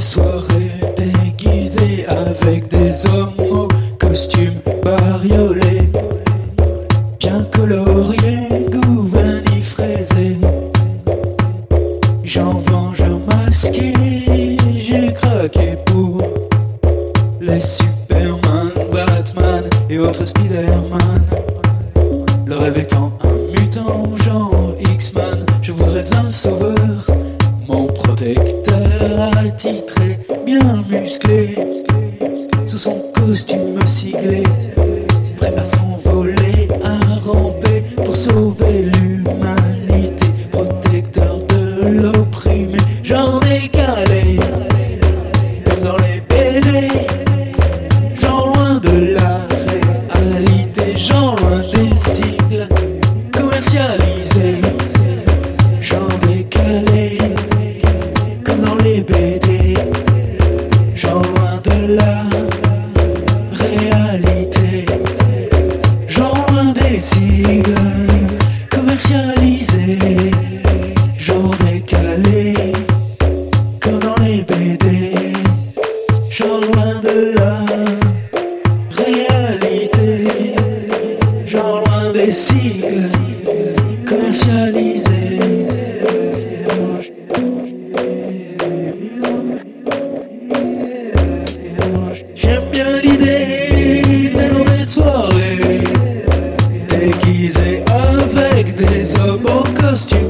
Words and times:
soirée 0.00 0.72
déguisée 0.96 2.06
avec 2.06 2.68
des 2.68 2.90
hommes 3.06 3.34
au 3.38 3.68
costume 3.98 4.54
bariolé, 4.82 5.90
bien 7.18 7.46
colorié, 7.54 8.48
gouvernis 8.70 9.62
fraisé. 9.62 10.36
J'en 12.24 12.54
vengeur 12.70 13.18
masqué, 13.26 13.92
j'ai 14.74 15.12
craqué 15.12 15.76
pour 15.86 16.22
les 17.40 17.60
Superman, 17.60 18.70
Batman 18.92 19.64
et 19.88 19.98
autres 19.98 20.24
Spider-Man. 20.24 21.24
Le 22.46 22.56
rêve 22.56 22.78
étant 22.78 23.12
un 23.24 23.60
mutant, 23.60 24.16
genre 24.24 24.74
X-Man, 24.94 25.44
je 25.62 25.72
voudrais 25.72 26.14
un 26.16 26.30
sauveur, 26.30 27.06
mon 27.68 27.86
protecteur 27.86 28.59
bien 30.46 30.84
musclé, 30.88 31.54
sous 32.64 32.78
son 32.78 33.02
costume 33.14 33.78
siglé, 33.86 34.42
prêt 35.36 35.54
à 35.56 35.64
s'envoler, 35.64 36.68
à 36.82 36.98
ramper 37.20 37.82
pour 37.96 38.16
sauver 38.16 38.90
l'humanité, 38.94 40.26
protecteur 40.50 41.36
de 41.48 41.86
l'opprimé, 41.86 42.78
j'en 43.02 43.38
décalé, 43.40 44.36
comme 44.36 44.69
la 77.36 77.58
réalité, 78.96 80.28
genre 81.46 81.82
loin 81.86 82.12
des 82.12 82.30
sigles 82.30 83.10
commercialisés. 84.06 85.38
J'aime 92.34 92.62
bien 92.72 93.00
l'idée 93.02 94.32
des 94.32 94.84
soirées 94.84 95.84
déguisées 96.88 97.84
avec 97.88 98.74
des 98.74 99.20
hommes 99.20 99.46
en 99.46 99.62
costume 99.80 100.29